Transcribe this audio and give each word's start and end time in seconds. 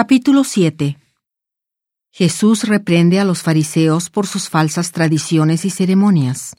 Capítulo 0.00 0.44
7 0.44 0.96
Jesús 2.12 2.68
reprende 2.68 3.18
a 3.18 3.24
los 3.24 3.42
fariseos 3.42 4.10
por 4.10 4.28
sus 4.28 4.48
falsas 4.48 4.92
tradiciones 4.92 5.64
y 5.64 5.70
ceremonias. 5.70 6.54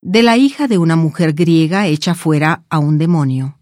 De 0.00 0.24
la 0.24 0.36
hija 0.36 0.66
de 0.66 0.76
una 0.76 0.96
mujer 0.96 1.34
griega 1.34 1.86
echa 1.86 2.16
fuera 2.16 2.64
a 2.68 2.80
un 2.80 2.98
demonio. 2.98 3.60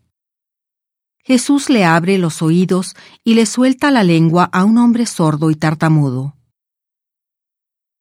Jesús 1.19 1.69
le 1.69 1.85
abre 1.85 2.17
los 2.17 2.41
oídos 2.41 2.97
y 3.23 3.35
le 3.35 3.45
suelta 3.45 3.91
la 3.91 4.03
lengua 4.03 4.49
a 4.51 4.65
un 4.65 4.79
hombre 4.79 5.05
sordo 5.05 5.51
y 5.51 5.57
tartamudo. 5.57 6.35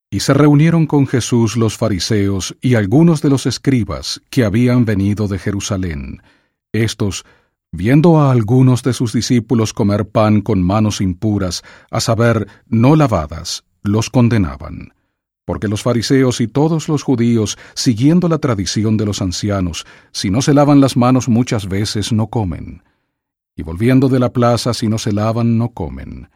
Y 0.10 0.22
se 0.22 0.34
reunieron 0.34 0.88
con 0.88 1.08
Jesús 1.08 1.58
los 1.58 1.76
fariseos 1.76 2.56
y 2.62 2.76
algunos 2.76 3.22
de 3.22 3.30
los 3.30 3.48
escribas 3.48 4.22
que 4.30 4.46
habían 4.46 4.86
venido 4.86 5.28
de 5.28 5.40
Jerusalén. 5.40 6.24
Estos, 6.72 7.26
viendo 7.72 8.20
a 8.20 8.32
algunos 8.32 8.84
de 8.84 8.94
sus 8.94 9.14
discípulos 9.14 9.74
comer 9.74 10.10
pan 10.10 10.42
con 10.42 10.64
manos 10.64 11.02
impuras, 11.02 11.64
a 11.92 12.00
saber, 12.00 12.48
no 12.68 12.96
lavadas, 12.96 13.64
los 13.84 14.10
condenaban. 14.10 14.94
Porque 15.46 15.68
los 15.68 15.82
fariseos 15.82 16.42
y 16.42 16.48
todos 16.48 16.90
los 16.90 17.04
judíos, 17.04 17.58
siguiendo 17.74 18.28
la 18.28 18.38
tradición 18.38 18.98
de 18.98 19.06
los 19.06 19.22
ancianos, 19.22 19.86
si 20.12 20.30
no 20.30 20.42
se 20.42 20.54
lavan 20.54 20.80
las 20.80 20.96
manos 20.96 21.28
muchas 21.28 21.68
veces 21.68 22.12
no 22.12 22.28
comen. 22.28 22.84
Y 23.56 23.64
volviendo 23.64 24.10
de 24.10 24.20
la 24.20 24.32
plaza, 24.32 24.74
si 24.74 24.88
no 24.88 24.98
se 24.98 25.12
lavan 25.12 25.58
no 25.58 25.70
comen. 25.70 26.30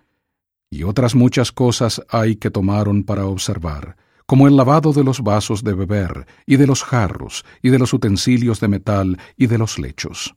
Y 0.69 0.83
otras 0.83 1.13
muchas 1.13 1.51
cosas 1.51 2.01
hay 2.09 2.35
que 2.35 2.49
tomaron 2.49 3.03
para 3.03 3.27
observar, 3.27 3.95
como 4.25 4.47
el 4.47 4.57
lavado 4.57 4.93
de 4.93 5.03
los 5.03 5.21
vasos 5.21 5.63
de 5.63 5.73
beber, 5.73 6.25
y 6.47 6.55
de 6.55 6.65
los 6.65 6.83
jarros, 6.83 7.45
y 7.61 7.69
de 7.69 7.77
los 7.77 7.93
utensilios 7.93 8.59
de 8.59 8.67
metal, 8.67 9.19
y 9.37 9.45
de 9.45 9.59
los 9.59 9.77
lechos. 9.77 10.35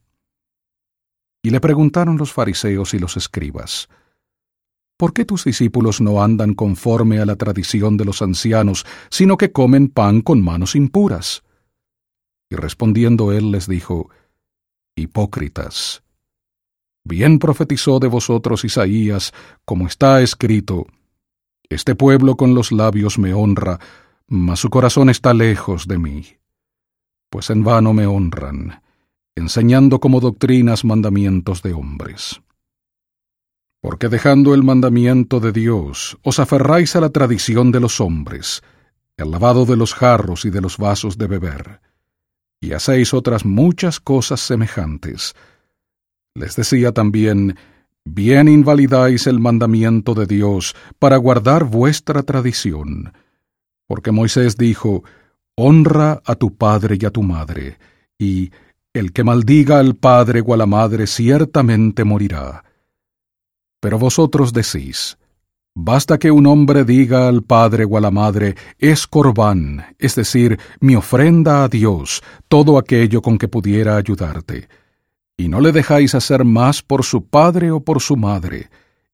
Y 1.46 1.50
le 1.50 1.60
preguntaron 1.60 2.16
los 2.16 2.32
fariseos 2.32 2.92
y 2.92 2.98
los 2.98 3.16
escribas, 3.16 3.88
¿Por 4.96 5.12
qué 5.12 5.24
tus 5.24 5.44
discípulos 5.44 6.00
no 6.00 6.20
andan 6.20 6.54
conforme 6.54 7.20
a 7.20 7.24
la 7.24 7.36
tradición 7.36 7.96
de 7.96 8.04
los 8.04 8.20
ancianos, 8.20 8.84
sino 9.10 9.36
que 9.36 9.52
comen 9.52 9.86
pan 9.86 10.22
con 10.22 10.42
manos 10.42 10.74
impuras? 10.74 11.44
Y 12.50 12.56
respondiendo 12.56 13.30
él 13.30 13.52
les 13.52 13.68
dijo, 13.68 14.10
Hipócritas, 14.96 16.02
bien 17.04 17.38
profetizó 17.38 18.00
de 18.00 18.08
vosotros 18.08 18.64
Isaías, 18.64 19.32
como 19.64 19.86
está 19.86 20.22
escrito, 20.22 20.88
Este 21.68 21.94
pueblo 21.94 22.36
con 22.36 22.56
los 22.56 22.72
labios 22.72 23.20
me 23.20 23.34
honra, 23.34 23.78
mas 24.26 24.58
su 24.58 24.68
corazón 24.68 25.10
está 25.10 25.32
lejos 25.32 25.86
de 25.86 25.98
mí. 25.98 26.26
Pues 27.30 27.50
en 27.50 27.62
vano 27.62 27.92
me 27.92 28.04
honran, 28.04 28.82
enseñando 29.36 30.00
como 30.00 30.20
doctrinas 30.20 30.84
mandamientos 30.84 31.62
de 31.62 31.74
hombres. 31.74 32.40
Porque 33.80 34.08
dejando 34.08 34.54
el 34.54 34.64
mandamiento 34.64 35.38
de 35.38 35.52
Dios, 35.52 36.18
os 36.22 36.40
aferráis 36.40 36.96
a 36.96 37.00
la 37.00 37.10
tradición 37.10 37.70
de 37.70 37.78
los 37.78 38.00
hombres, 38.00 38.62
el 39.16 39.30
lavado 39.30 39.66
de 39.66 39.76
los 39.76 39.94
jarros 39.94 40.44
y 40.44 40.50
de 40.50 40.60
los 40.60 40.78
vasos 40.78 41.18
de 41.18 41.26
beber, 41.26 41.80
y 42.60 42.72
hacéis 42.72 43.14
otras 43.14 43.44
muchas 43.44 44.00
cosas 44.00 44.40
semejantes. 44.40 45.34
Les 46.34 46.56
decía 46.56 46.92
también, 46.92 47.56
bien 48.04 48.48
invalidáis 48.48 49.26
el 49.26 49.38
mandamiento 49.38 50.14
de 50.14 50.26
Dios 50.26 50.74
para 50.98 51.18
guardar 51.18 51.64
vuestra 51.64 52.22
tradición. 52.22 53.12
Porque 53.86 54.10
Moisés 54.10 54.56
dijo, 54.56 55.04
Honra 55.54 56.22
a 56.24 56.34
tu 56.34 56.56
padre 56.56 56.98
y 57.00 57.04
a 57.06 57.10
tu 57.10 57.22
madre, 57.22 57.78
y 58.18 58.50
el 58.98 59.12
que 59.12 59.24
maldiga 59.24 59.78
al 59.78 59.94
padre 59.94 60.42
o 60.44 60.54
a 60.54 60.56
la 60.56 60.66
madre 60.66 61.06
ciertamente 61.06 62.04
morirá. 62.04 62.64
Pero 63.80 63.98
vosotros 63.98 64.52
decís, 64.52 65.18
basta 65.74 66.18
que 66.18 66.30
un 66.30 66.46
hombre 66.46 66.84
diga 66.84 67.28
al 67.28 67.42
padre 67.42 67.84
o 67.84 67.96
a 67.96 68.00
la 68.00 68.10
madre, 68.10 68.54
es 68.78 69.06
corbán, 69.06 69.94
es 69.98 70.14
decir, 70.14 70.58
mi 70.80 70.96
ofrenda 70.96 71.64
a 71.64 71.68
Dios, 71.68 72.22
todo 72.48 72.78
aquello 72.78 73.20
con 73.20 73.38
que 73.38 73.48
pudiera 73.48 73.96
ayudarte, 73.96 74.68
y 75.36 75.48
no 75.48 75.60
le 75.60 75.72
dejáis 75.72 76.14
hacer 76.14 76.44
más 76.44 76.82
por 76.82 77.04
su 77.04 77.26
padre 77.26 77.70
o 77.70 77.80
por 77.80 78.00
su 78.00 78.16
madre, 78.16 78.70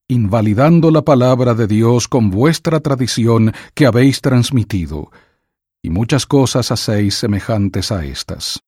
invalidando 0.06 0.90
la 0.90 1.02
palabra 1.02 1.54
de 1.54 1.66
Dios 1.66 2.06
con 2.06 2.30
vuestra 2.30 2.80
tradición 2.80 3.52
que 3.74 3.86
habéis 3.86 4.20
transmitido, 4.20 5.10
y 5.82 5.90
muchas 5.90 6.26
cosas 6.26 6.70
hacéis 6.70 7.16
semejantes 7.16 7.90
a 7.90 8.04
estas. 8.04 8.62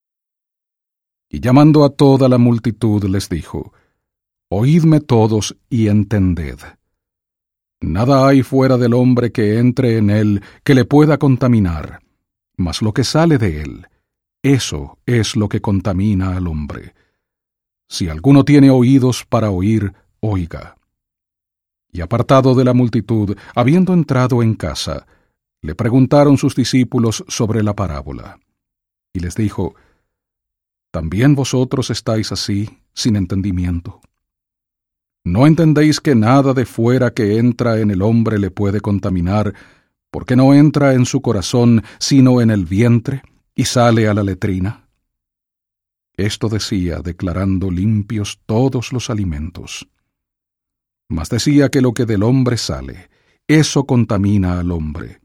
Y 1.35 1.41
llamando 1.41 1.85
a 1.85 1.91
toda 1.91 2.29
la 2.29 2.39
multitud 2.39 3.03
les 3.07 3.29
dijo, 3.29 3.73
Oídme 4.49 5.01
todos 5.01 5.57
y 5.69 5.89
entended. 5.89 6.61
Nada 7.81 8.29
hay 8.29 8.45
fuera 8.45 8.77
del 8.77 8.95
hombre 8.95 9.33
que 9.33 9.59
entre 9.59 9.99
en 9.99 10.11
él 10.11 10.43
que 10.63 10.77
le 10.77 10.85
pueda 10.85 11.19
contaminar, 11.19 12.03
mas 12.57 12.83
lo 12.83 12.95
que 12.95 13.03
sale 13.03 13.39
de 13.39 13.63
él, 13.63 13.89
eso 14.45 14.99
es 15.07 15.35
lo 15.35 15.49
que 15.49 15.61
contamina 15.61 16.37
al 16.37 16.47
hombre. 16.47 16.95
Si 17.89 18.09
alguno 18.09 18.45
tiene 18.45 18.71
oídos 18.71 19.25
para 19.29 19.51
oír, 19.51 19.93
oiga. 20.21 20.77
Y 21.91 22.01
apartado 22.01 22.55
de 22.55 22.65
la 22.65 22.75
multitud, 22.75 23.37
habiendo 23.57 23.93
entrado 23.93 24.41
en 24.41 24.55
casa, 24.55 25.09
le 25.63 25.75
preguntaron 25.75 26.39
sus 26.39 26.55
discípulos 26.55 27.25
sobre 27.27 27.65
la 27.65 27.75
parábola. 27.75 28.39
Y 29.13 29.19
les 29.19 29.35
dijo, 29.35 29.75
¿También 30.95 31.35
vosotros 31.35 31.91
estáis 31.91 32.31
así, 32.31 32.71
sin 32.93 33.17
entendimiento? 33.17 34.01
¿No 35.25 35.49
entendéis 35.49 36.01
que 36.01 36.15
nada 36.15 36.55
de 36.55 36.67
fuera 36.67 37.13
que 37.13 37.39
entra 37.39 37.81
en 37.81 37.91
el 37.91 38.01
hombre 38.01 38.39
le 38.39 38.53
puede 38.53 38.81
contaminar, 38.81 39.55
porque 40.13 40.37
no 40.37 40.55
entra 40.55 40.95
en 40.95 41.05
su 41.05 41.21
corazón, 41.21 41.83
sino 41.99 42.41
en 42.41 42.53
el 42.53 42.65
vientre, 42.65 43.23
y 43.57 43.65
sale 43.65 44.07
a 44.07 44.15
la 44.15 44.23
letrina? 44.23 44.87
Esto 46.17 46.49
decía, 46.49 47.01
declarando 47.01 47.73
limpios 47.73 48.39
todos 48.47 48.93
los 48.93 49.11
alimentos. 49.11 49.89
Mas 51.09 51.29
decía 51.29 51.71
que 51.71 51.81
lo 51.81 51.93
que 51.93 52.07
del 52.07 52.23
hombre 52.23 52.57
sale, 52.57 53.11
eso 53.49 53.85
contamina 53.85 54.61
al 54.61 54.71
hombre. 54.71 55.21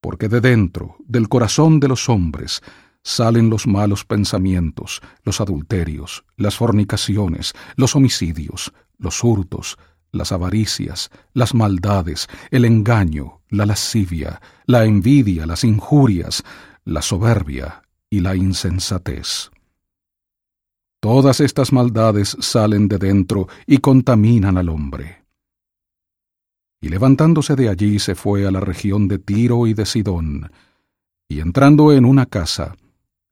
Porque 0.00 0.28
de 0.28 0.40
dentro, 0.40 0.96
del 1.06 1.28
corazón 1.28 1.78
de 1.78 1.86
los 1.86 2.08
hombres, 2.08 2.62
salen 3.02 3.50
los 3.50 3.66
malos 3.66 4.04
pensamientos, 4.04 5.00
los 5.24 5.40
adulterios, 5.40 6.24
las 6.36 6.56
fornicaciones, 6.56 7.52
los 7.76 7.96
homicidios, 7.96 8.72
los 8.98 9.22
hurtos, 9.24 9.78
las 10.12 10.30
avaricias, 10.30 11.10
las 11.32 11.54
maldades, 11.54 12.28
el 12.50 12.64
engaño, 12.64 13.40
la 13.48 13.66
lascivia, 13.66 14.40
la 14.66 14.84
envidia, 14.84 15.46
las 15.46 15.64
injurias, 15.64 16.44
la 16.84 17.02
soberbia 17.02 17.82
y 18.10 18.20
la 18.20 18.36
insensatez. 18.36 19.50
Todas 21.00 21.40
estas 21.40 21.72
maldades 21.72 22.36
salen 22.40 22.86
de 22.86 22.98
dentro 22.98 23.48
y 23.66 23.78
contaminan 23.78 24.56
al 24.56 24.68
hombre. 24.68 25.24
Y 26.80 26.88
levantándose 26.88 27.56
de 27.56 27.68
allí 27.68 27.98
se 27.98 28.14
fue 28.14 28.46
a 28.46 28.50
la 28.50 28.60
región 28.60 29.08
de 29.08 29.18
Tiro 29.18 29.66
y 29.66 29.74
de 29.74 29.86
Sidón, 29.86 30.52
y 31.28 31.40
entrando 31.40 31.92
en 31.92 32.04
una 32.04 32.26
casa, 32.26 32.76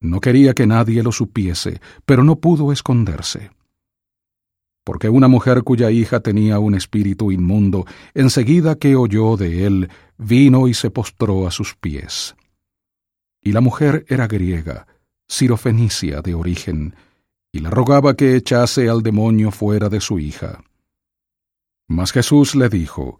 no 0.00 0.20
quería 0.20 0.54
que 0.54 0.66
nadie 0.66 1.02
lo 1.02 1.12
supiese, 1.12 1.80
pero 2.04 2.24
no 2.24 2.36
pudo 2.36 2.72
esconderse. 2.72 3.50
Porque 4.84 5.08
una 5.08 5.28
mujer 5.28 5.62
cuya 5.62 5.90
hija 5.90 6.20
tenía 6.20 6.58
un 6.58 6.74
espíritu 6.74 7.30
inmundo, 7.30 7.84
enseguida 8.14 8.76
que 8.76 8.96
oyó 8.96 9.36
de 9.36 9.66
él, 9.66 9.90
vino 10.16 10.68
y 10.68 10.74
se 10.74 10.90
postró 10.90 11.46
a 11.46 11.50
sus 11.50 11.74
pies. 11.74 12.34
Y 13.42 13.52
la 13.52 13.60
mujer 13.60 14.06
era 14.08 14.26
griega, 14.26 14.86
sirofenicia 15.28 16.22
de 16.22 16.34
origen, 16.34 16.96
y 17.52 17.58
le 17.58 17.70
rogaba 17.70 18.14
que 18.14 18.36
echase 18.36 18.88
al 18.88 19.02
demonio 19.02 19.50
fuera 19.50 19.88
de 19.88 20.00
su 20.00 20.18
hija. 20.18 20.62
Mas 21.88 22.12
Jesús 22.12 22.54
le 22.54 22.68
dijo, 22.68 23.18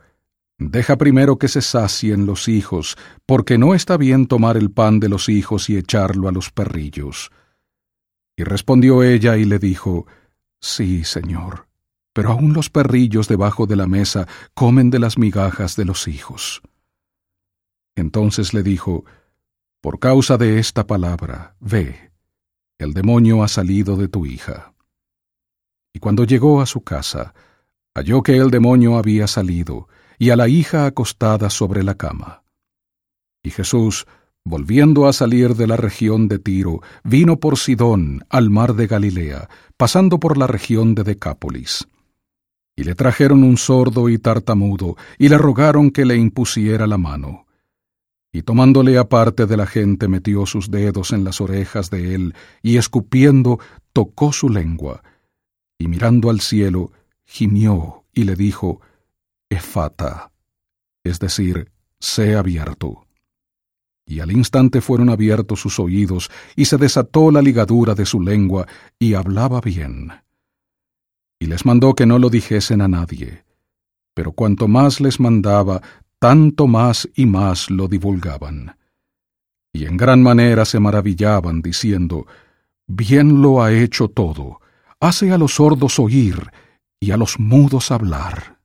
Deja 0.62 0.98
primero 0.98 1.38
que 1.38 1.48
se 1.48 1.62
sacien 1.62 2.26
los 2.26 2.46
hijos, 2.46 2.98
porque 3.24 3.56
no 3.56 3.74
está 3.74 3.96
bien 3.96 4.26
tomar 4.26 4.58
el 4.58 4.70
pan 4.70 5.00
de 5.00 5.08
los 5.08 5.30
hijos 5.30 5.70
y 5.70 5.78
echarlo 5.78 6.28
a 6.28 6.32
los 6.32 6.50
perrillos. 6.50 7.30
Y 8.36 8.44
respondió 8.44 9.02
ella 9.02 9.38
y 9.38 9.46
le 9.46 9.58
dijo, 9.58 10.06
Sí, 10.60 11.02
Señor, 11.04 11.66
pero 12.12 12.32
aun 12.32 12.52
los 12.52 12.68
perrillos 12.68 13.26
debajo 13.26 13.66
de 13.66 13.76
la 13.76 13.86
mesa 13.86 14.28
comen 14.52 14.90
de 14.90 14.98
las 14.98 15.16
migajas 15.16 15.76
de 15.76 15.86
los 15.86 16.06
hijos. 16.06 16.60
Entonces 17.96 18.52
le 18.52 18.62
dijo, 18.62 19.06
Por 19.80 19.98
causa 19.98 20.36
de 20.36 20.58
esta 20.58 20.86
palabra, 20.86 21.56
ve, 21.58 22.12
el 22.76 22.92
demonio 22.92 23.42
ha 23.42 23.48
salido 23.48 23.96
de 23.96 24.08
tu 24.08 24.26
hija. 24.26 24.74
Y 25.94 26.00
cuando 26.00 26.24
llegó 26.24 26.60
a 26.60 26.66
su 26.66 26.82
casa, 26.82 27.32
halló 27.94 28.22
que 28.22 28.36
el 28.36 28.50
demonio 28.50 28.98
había 28.98 29.26
salido, 29.26 29.88
y 30.20 30.28
a 30.28 30.36
la 30.36 30.48
hija 30.48 30.84
acostada 30.84 31.48
sobre 31.48 31.82
la 31.82 31.94
cama. 31.94 32.42
Y 33.42 33.50
Jesús, 33.50 34.06
volviendo 34.44 35.08
a 35.08 35.14
salir 35.14 35.56
de 35.56 35.66
la 35.66 35.78
región 35.78 36.28
de 36.28 36.38
Tiro, 36.38 36.82
vino 37.02 37.40
por 37.40 37.56
Sidón 37.56 38.26
al 38.28 38.50
mar 38.50 38.74
de 38.74 38.86
Galilea, 38.86 39.48
pasando 39.78 40.20
por 40.20 40.36
la 40.36 40.46
región 40.46 40.94
de 40.94 41.04
Decápolis. 41.04 41.88
Y 42.76 42.84
le 42.84 42.94
trajeron 42.94 43.42
un 43.42 43.56
sordo 43.56 44.10
y 44.10 44.18
tartamudo, 44.18 44.96
y 45.16 45.30
le 45.30 45.38
rogaron 45.38 45.90
que 45.90 46.04
le 46.04 46.16
impusiera 46.16 46.86
la 46.86 46.98
mano. 46.98 47.46
Y 48.30 48.42
tomándole 48.42 48.98
aparte 48.98 49.46
de 49.46 49.56
la 49.56 49.66
gente 49.66 50.06
metió 50.06 50.44
sus 50.44 50.70
dedos 50.70 51.12
en 51.12 51.24
las 51.24 51.40
orejas 51.40 51.88
de 51.88 52.14
él, 52.14 52.34
y 52.62 52.76
escupiendo 52.76 53.58
tocó 53.94 54.34
su 54.34 54.50
lengua, 54.50 55.02
y 55.78 55.88
mirando 55.88 56.28
al 56.28 56.40
cielo, 56.40 56.92
gimió 57.24 58.04
y 58.12 58.24
le 58.24 58.36
dijo, 58.36 58.82
Efata, 59.50 60.32
es 61.04 61.18
decir, 61.18 61.70
sé 61.98 62.36
abierto. 62.36 63.06
Y 64.06 64.20
al 64.20 64.32
instante 64.32 64.80
fueron 64.80 65.10
abiertos 65.10 65.60
sus 65.60 65.78
oídos, 65.78 66.30
y 66.56 66.64
se 66.64 66.76
desató 66.78 67.30
la 67.30 67.42
ligadura 67.42 67.94
de 67.94 68.06
su 68.06 68.20
lengua, 68.20 68.66
y 68.98 69.14
hablaba 69.14 69.60
bien. 69.60 70.12
Y 71.40 71.46
les 71.46 71.66
mandó 71.66 71.94
que 71.94 72.06
no 72.06 72.18
lo 72.18 72.30
dijesen 72.30 72.80
a 72.80 72.88
nadie. 72.88 73.44
Pero 74.14 74.32
cuanto 74.32 74.68
más 74.68 75.00
les 75.00 75.18
mandaba, 75.20 75.82
tanto 76.18 76.66
más 76.66 77.08
y 77.14 77.26
más 77.26 77.70
lo 77.70 77.88
divulgaban. 77.88 78.76
Y 79.72 79.86
en 79.86 79.96
gran 79.96 80.22
manera 80.22 80.64
se 80.64 80.80
maravillaban, 80.80 81.62
diciendo, 81.62 82.26
Bien 82.86 83.40
lo 83.40 83.62
ha 83.62 83.72
hecho 83.72 84.08
todo, 84.08 84.60
hace 85.00 85.32
a 85.32 85.38
los 85.38 85.54
sordos 85.54 85.98
oír 85.98 86.50
y 87.00 87.12
a 87.12 87.16
los 87.16 87.38
mudos 87.38 87.90
hablar. 87.90 88.59